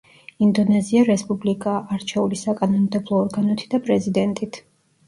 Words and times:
ინდონეზია 0.45 1.03
რესპუბლიკაა, 1.09 1.83
არჩეული 1.99 2.41
საკანონმდებლო 2.47 3.21
ორგანოთი 3.23 3.73
და 3.77 3.87
პრეზიდენტით. 3.89 4.65